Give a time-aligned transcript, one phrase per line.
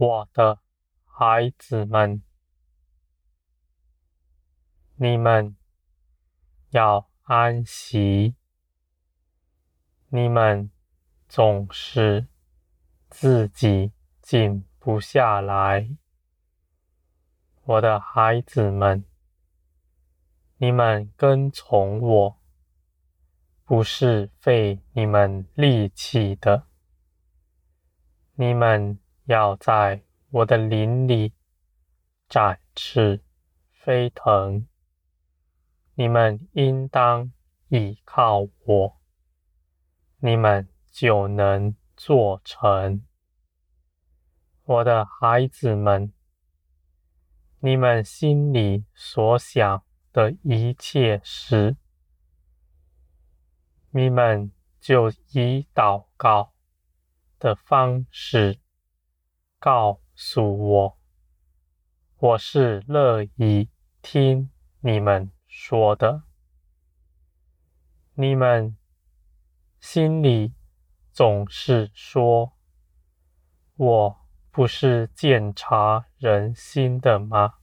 [0.00, 0.60] 我的
[1.04, 2.22] 孩子们，
[4.94, 5.56] 你们
[6.70, 8.36] 要安息。
[10.10, 10.70] 你们
[11.28, 12.28] 总是
[13.10, 15.96] 自己静不下来，
[17.64, 19.04] 我的孩子们，
[20.58, 22.40] 你们跟从我，
[23.64, 26.68] 不是费你们力气的。
[28.34, 28.96] 你们
[29.28, 31.34] 要在我的林里
[32.30, 33.22] 展翅
[33.70, 34.66] 飞腾，
[35.92, 37.30] 你们应当
[37.68, 38.98] 倚靠我，
[40.20, 43.04] 你们就能做成。
[44.64, 46.10] 我的孩子们，
[47.60, 51.76] 你们心里所想的一切事，
[53.90, 56.54] 你们就以祷告
[57.38, 58.58] 的方式
[59.60, 60.98] 告诉我，
[62.16, 63.68] 我是乐意
[64.00, 66.22] 听你们说的。
[68.14, 68.76] 你们
[69.80, 70.54] 心里
[71.10, 72.52] 总是说，
[73.74, 77.54] 我不是检察人心的吗？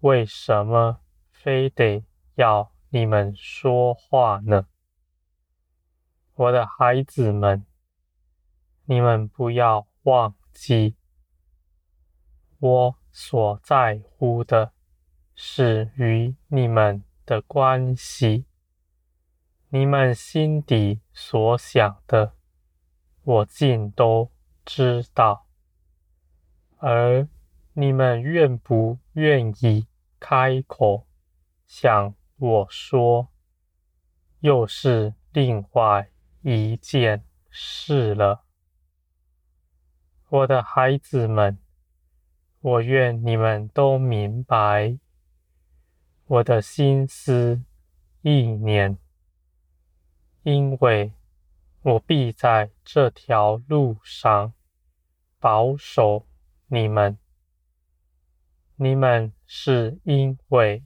[0.00, 4.66] 为什么非得要你们说话呢？
[6.34, 7.64] 我的孩子们，
[8.84, 10.96] 你们不要忘记，
[12.58, 14.72] 我所在乎的
[15.34, 18.46] 是与你们的关系。
[19.68, 22.34] 你们心底所想的，
[23.24, 24.30] 我尽都
[24.64, 25.46] 知道。
[26.78, 27.28] 而
[27.72, 29.88] 你们愿不愿意
[30.20, 31.06] 开口
[31.66, 33.28] 向我说，
[34.40, 36.10] 又是另外
[36.42, 38.43] 一件事了，
[40.34, 41.56] 我的孩子们，
[42.58, 44.98] 我愿你们都明白
[46.26, 47.62] 我的心思
[48.20, 48.98] 意念，
[50.42, 51.12] 因为
[51.82, 54.52] 我必在这条路上
[55.38, 56.26] 保守
[56.66, 57.16] 你们。
[58.74, 60.82] 你们是因为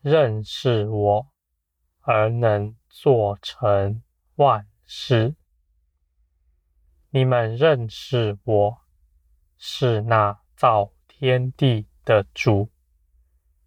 [0.00, 1.26] 认识我
[2.00, 4.02] 而能做成
[4.36, 5.34] 万事，
[7.14, 8.78] 你们认识我
[9.58, 12.70] 是那造天地的主，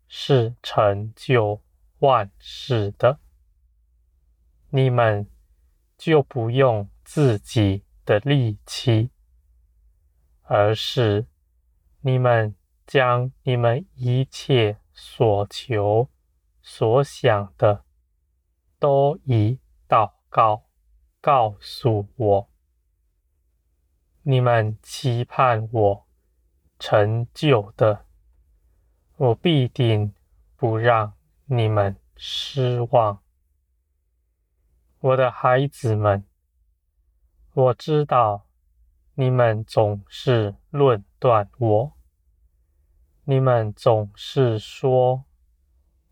[0.07, 1.61] 是成就
[1.99, 3.19] 万事的，
[4.71, 5.29] 你们
[5.95, 9.11] 就不用自己的力气，
[10.41, 11.27] 而是
[12.01, 12.55] 你们
[12.87, 16.09] 将你们一切所求
[16.63, 17.85] 所想的，
[18.79, 20.65] 都以祷告。
[21.21, 22.49] 告诉我，
[24.27, 26.07] 你们期盼我
[26.79, 28.07] 成就的，
[29.17, 30.15] 我必定
[30.55, 31.13] 不让
[31.45, 33.21] 你们失望。
[34.97, 36.25] 我的孩子们，
[37.53, 38.47] 我知道
[39.13, 41.93] 你们总是论断我，
[43.25, 45.25] 你们总是说，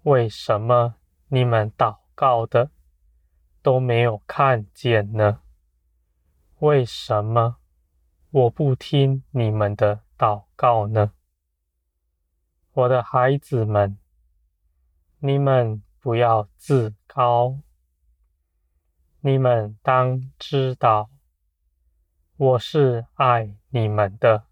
[0.04, 0.98] 为什么
[1.30, 2.70] 你们祷告的
[3.64, 5.42] 都没有看见呢？
[6.60, 7.58] 为什么
[8.34, 11.14] 我不听你们的祷告呢？
[12.72, 14.00] 我的孩子们，
[15.20, 17.60] 你们不要自高，
[19.20, 21.12] 你们当知道，
[22.36, 24.48] 我是爱你们的，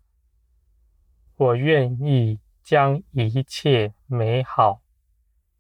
[1.36, 4.84] 我愿意将一切美好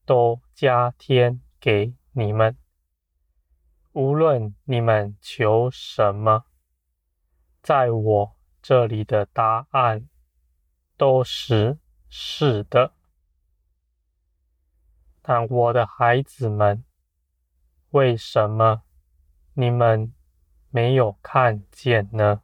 [0.06, 2.56] 都加添给你们。
[3.94, 6.46] 无论你们求什么，
[7.62, 10.10] 在我这里的答案
[10.98, 11.78] 都是
[12.10, 12.94] 是的。
[15.22, 16.84] 但我的孩子们，
[17.92, 18.82] 为什么
[19.54, 20.14] 你们
[20.70, 22.42] 没有看见呢？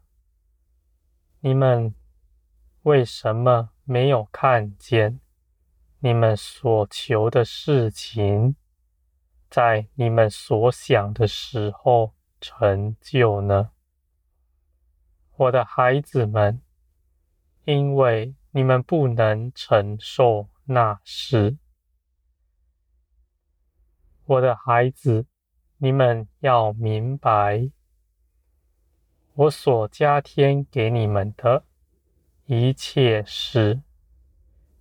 [1.40, 1.96] 你们
[2.84, 5.20] 为什么没有看见
[6.00, 8.56] 你们所求的事情？
[9.50, 13.72] 在你们所想的时候成就呢？
[15.40, 16.60] 我的孩子们，
[17.64, 21.58] 因为你们不能承受那事。
[24.26, 25.28] 我的孩子，
[25.78, 27.70] 你们要明白，
[29.36, 31.64] 我所加添给你们的
[32.46, 33.84] 一切事，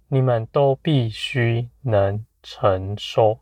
[0.08, 3.41] 你们都必须能承受。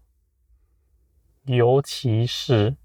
[1.44, 2.76] 尤其是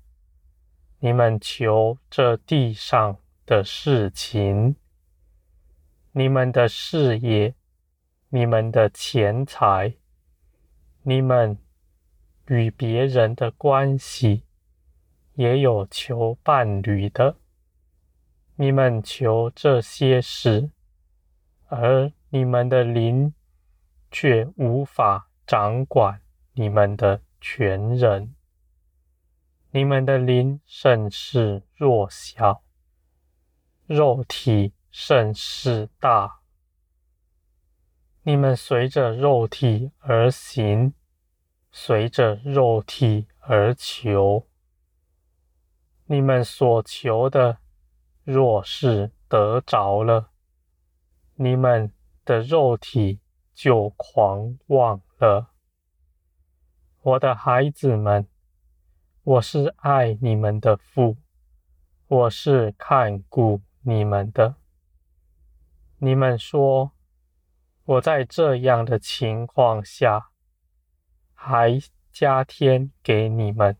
[1.00, 3.18] 你们求这地上
[3.50, 4.76] 的事情，
[6.12, 7.56] 你们的事业、
[8.30, 9.96] 你们的钱财、
[11.02, 11.58] 你们
[12.46, 14.44] 与别人的关系，
[15.34, 17.38] 也有求伴侣的。
[18.58, 20.70] 你们求这些事，
[21.70, 23.34] 而你们的灵
[24.12, 26.22] 却无法掌管
[26.54, 28.36] 你们的全人。
[29.72, 32.62] 你们的灵甚是弱小，
[33.90, 36.42] 肉体甚是大。
[38.22, 40.94] 你们随着肉体而行，
[41.72, 44.46] 随着肉体而求。
[46.06, 47.58] 你们所求的，
[48.24, 50.30] 若是得着了，
[51.34, 51.92] 你们
[52.24, 53.20] 的肉体
[53.56, 55.50] 就狂妄了。
[57.02, 58.28] 我的孩子们。
[59.24, 61.18] 我是爱你们的父，
[62.08, 64.56] 我是看顾你们的。
[65.98, 66.92] 你们说，
[67.86, 70.30] 我在这样的情况下，
[71.34, 71.80] 还
[72.12, 73.78] 加添给你们，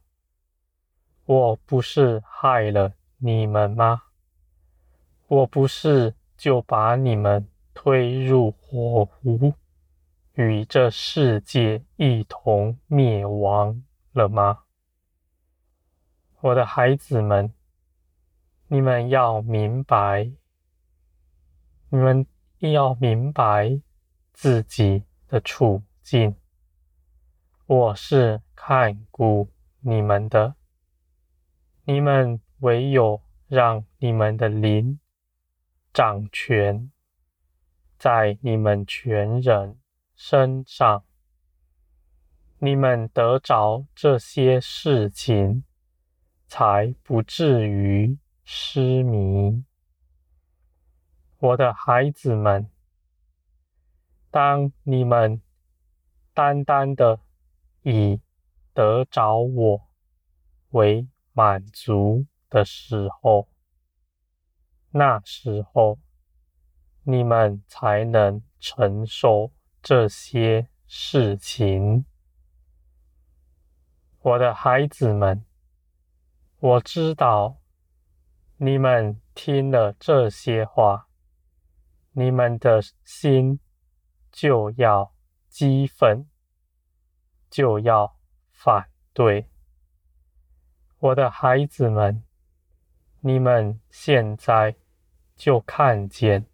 [1.26, 4.04] 我不是害了你们吗？
[5.28, 9.54] 我不是就把你们推入火湖，
[10.34, 14.64] 与这世界一同灭亡了吗？
[16.42, 17.54] 我的孩子们，
[18.72, 20.32] 你们要明白，
[21.90, 22.28] 你们
[22.60, 23.82] 要明白
[24.32, 26.36] 自己的处境。
[27.66, 29.50] 我是看顾
[29.80, 30.54] 你们的，
[31.86, 35.00] 你们唯有让你们的灵
[35.92, 36.92] 掌权
[37.98, 39.80] 在你们全人
[40.16, 41.04] 身上，
[42.60, 45.64] 你们得着这些事情。
[46.52, 48.18] 才不至于
[48.52, 49.64] 失迷，
[51.38, 52.68] 我的孩子们。
[54.32, 55.40] 当你们
[56.34, 57.20] 单单的
[57.84, 58.20] 以
[58.74, 59.88] 得着我
[60.72, 63.48] 为满足的时候，
[64.90, 66.00] 那时候
[67.04, 72.04] 你们才能承受这些事情，
[74.22, 75.46] 我的孩子们。
[76.58, 77.59] 我知道，
[78.62, 81.08] 你们听了这些话，
[82.12, 83.62] 你们的心
[84.30, 85.14] 就要
[85.48, 86.28] 激愤，
[87.50, 88.18] 就要
[88.52, 89.50] 反对。
[91.00, 92.22] 我的孩子们，
[93.22, 94.76] 你们现在
[95.38, 96.46] 就看见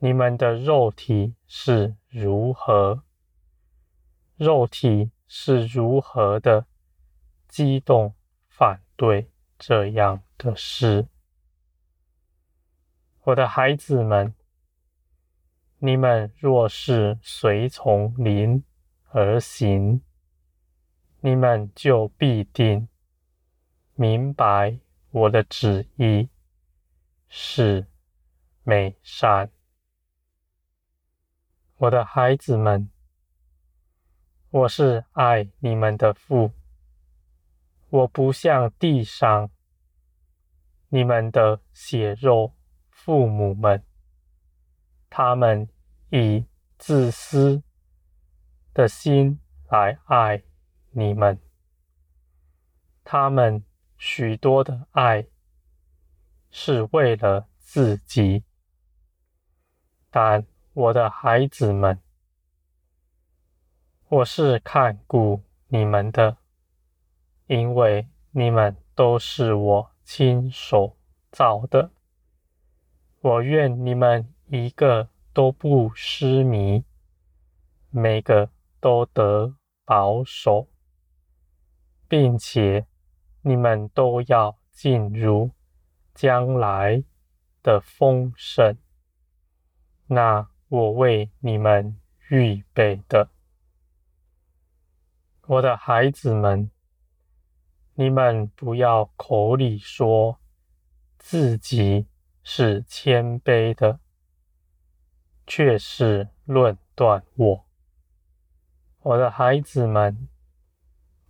[0.00, 3.04] 你们的肉体是如何，
[4.36, 6.66] 肉体是如何的
[7.46, 8.14] 激动。
[8.48, 11.08] 反对这样的事，
[13.30, 14.34] 我的孩子们，
[15.78, 18.64] 你们若是随从灵
[19.10, 20.02] 而行，
[21.20, 22.88] 你们就必定
[23.94, 26.28] 明白我的旨意
[27.28, 27.86] 是
[28.64, 29.52] 美善。
[31.76, 32.90] 我的孩子们，
[34.50, 36.50] 我是爱你们的父。
[37.90, 39.50] 我不像地上
[40.88, 42.54] 你们的血肉
[43.10, 43.82] 父母们，
[45.08, 45.68] 他们
[46.10, 46.46] 以
[46.78, 47.60] 自私
[48.72, 50.44] 的心来爱
[50.90, 51.40] 你们，
[53.02, 53.64] 他们
[53.98, 55.26] 许多的爱
[56.52, 58.44] 是为了自己，
[60.08, 62.00] 但我的孩子们，
[64.06, 66.36] 我是看顾你们的。
[67.48, 70.96] 因为你们都是我亲手
[71.32, 71.90] 造的，
[73.22, 76.84] 我愿你们一个都不失迷，
[77.90, 78.50] 每个
[78.80, 80.68] 都得保守，
[82.08, 82.86] 并且
[83.42, 85.50] 你们都要进入
[86.14, 87.04] 将来
[87.62, 88.78] 的丰盛，
[90.06, 92.00] 那我为你们
[92.30, 93.28] 预备的，
[95.46, 96.70] 我的孩子们。
[97.94, 100.38] 你们不要口里说
[101.18, 102.06] 自己
[102.42, 104.00] 是谦卑的，
[105.46, 107.66] 却是论断我。
[109.02, 110.28] 我的孩子们，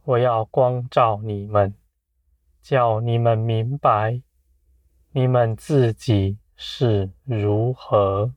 [0.02, 1.74] 我要光照你们，
[2.60, 4.22] 叫你们明白
[5.12, 8.34] 你们自己是如何。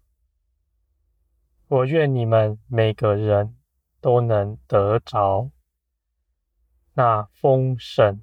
[1.68, 3.56] 我愿你们每个人
[4.00, 5.50] 都能得着。
[6.94, 8.22] 那丰盛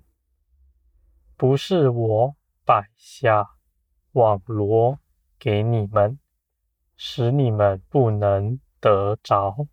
[1.37, 3.57] 不是我摆下
[4.13, 4.99] 网罗
[5.39, 6.19] 给你们，
[6.97, 9.69] 使你们不能得着，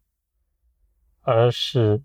[1.22, 2.04] 而是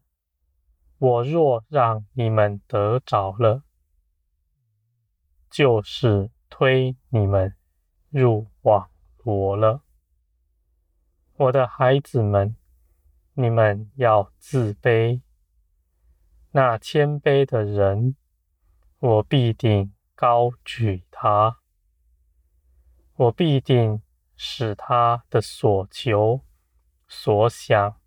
[0.99, 3.65] 我若让你们得着了，
[5.51, 7.55] 就是推你们
[8.09, 9.83] 入网罗了。
[11.35, 12.57] 我的孩子们，
[13.35, 15.21] 你们要自卑。
[16.53, 18.17] 那谦卑的人，
[18.99, 21.62] 我必定高举他。
[23.23, 24.03] 我必定
[24.35, 26.41] 使他的所求、
[27.07, 28.01] 所想，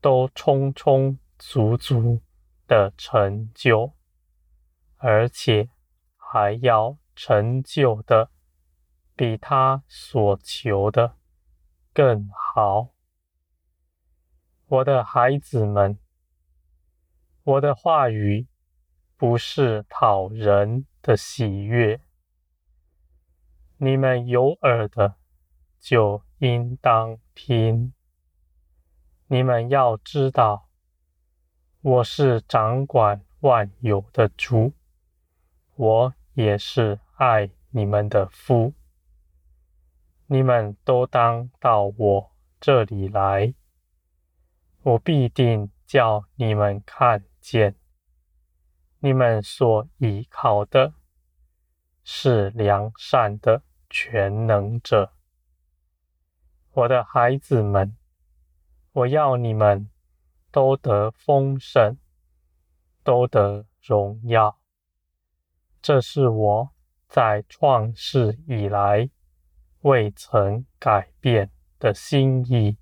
[0.00, 2.20] 都充充足足
[2.66, 3.92] 的成就，
[4.96, 5.68] 而且
[6.16, 8.32] 还要成就的
[9.14, 11.14] 比他所求的
[11.92, 12.88] 更好。
[14.66, 16.00] 我的孩子们，
[17.44, 18.48] 我的话语
[19.16, 22.00] 不是讨人的喜悦。
[23.78, 25.16] 你们有耳的
[25.78, 27.92] 就应当听。
[29.26, 30.70] 你们要知道，
[31.82, 34.72] 我是掌管万有的主，
[35.74, 38.72] 我也是爱你们的父。
[40.26, 43.52] 你们都当到我这里来，
[44.82, 47.76] 我必定叫你们看见，
[49.00, 50.94] 你们所依靠的
[52.18, 55.12] 是良善的全能者。
[56.72, 57.94] 我的孩子们，
[58.92, 59.90] 我要你们
[60.50, 61.98] 都得丰盛，
[63.04, 64.58] 都得荣耀。
[65.82, 66.70] 这是我
[67.06, 69.10] 在创世以来，
[69.82, 72.78] 未曾改变的心意，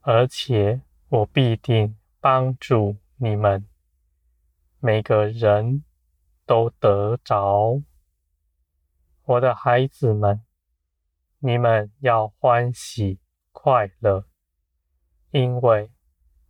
[0.00, 3.64] 而且我必定帮助你们，
[4.80, 5.84] 每个人
[6.46, 7.82] 都得着。
[9.24, 10.44] 我的孩子们，
[11.38, 13.20] 你们要欢喜
[13.52, 14.26] 快乐，
[15.30, 15.90] 因为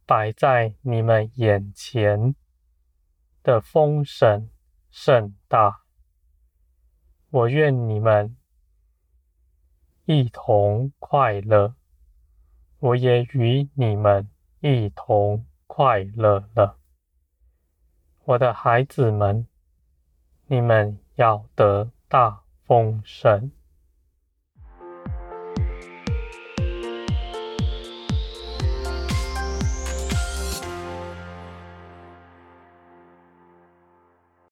[0.07, 2.35] 摆在你们眼前
[3.43, 4.51] 的丰盛
[4.91, 5.83] 甚大。
[7.31, 8.37] 我愿你们。
[10.07, 11.77] 一同快乐，
[12.79, 14.29] 我也与你们
[14.61, 16.79] 一同快乐了。
[18.25, 19.49] 我的孩子们，
[20.47, 23.51] 你们要得大丰盛。